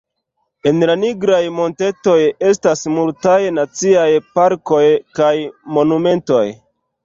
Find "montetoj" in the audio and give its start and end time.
1.57-2.15